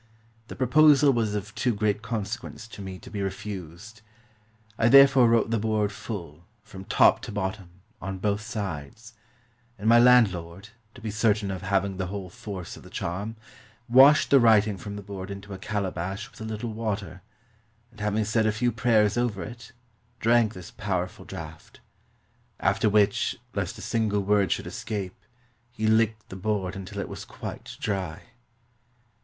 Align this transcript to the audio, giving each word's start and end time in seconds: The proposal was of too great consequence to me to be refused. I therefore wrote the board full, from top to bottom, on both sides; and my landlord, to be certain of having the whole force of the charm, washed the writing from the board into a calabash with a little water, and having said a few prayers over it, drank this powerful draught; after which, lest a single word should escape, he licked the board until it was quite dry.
The 0.47 0.55
proposal 0.55 1.13
was 1.13 1.35
of 1.35 1.53
too 1.53 1.75
great 1.75 2.01
consequence 2.01 2.67
to 2.69 2.81
me 2.81 2.97
to 2.97 3.11
be 3.11 3.21
refused. 3.21 4.01
I 4.79 4.89
therefore 4.89 5.29
wrote 5.29 5.51
the 5.51 5.59
board 5.59 5.91
full, 5.91 6.43
from 6.63 6.85
top 6.85 7.21
to 7.21 7.31
bottom, 7.31 7.69
on 8.01 8.17
both 8.17 8.41
sides; 8.41 9.13
and 9.77 9.87
my 9.87 9.99
landlord, 9.99 10.69
to 10.95 11.01
be 11.01 11.11
certain 11.11 11.51
of 11.51 11.61
having 11.61 11.97
the 11.97 12.07
whole 12.07 12.31
force 12.31 12.75
of 12.75 12.81
the 12.81 12.89
charm, 12.89 13.35
washed 13.87 14.31
the 14.31 14.39
writing 14.39 14.75
from 14.75 14.95
the 14.95 15.03
board 15.03 15.29
into 15.29 15.53
a 15.53 15.59
calabash 15.59 16.31
with 16.31 16.41
a 16.41 16.45
little 16.45 16.73
water, 16.73 17.21
and 17.91 17.99
having 17.99 18.25
said 18.25 18.47
a 18.47 18.51
few 18.51 18.71
prayers 18.71 19.19
over 19.19 19.43
it, 19.43 19.71
drank 20.19 20.55
this 20.55 20.71
powerful 20.71 21.25
draught; 21.25 21.79
after 22.59 22.89
which, 22.89 23.35
lest 23.53 23.77
a 23.77 23.83
single 23.83 24.21
word 24.23 24.51
should 24.51 24.65
escape, 24.65 25.23
he 25.71 25.85
licked 25.85 26.29
the 26.29 26.35
board 26.35 26.75
until 26.75 26.97
it 26.97 27.07
was 27.07 27.23
quite 27.23 27.77
dry. 27.79 28.23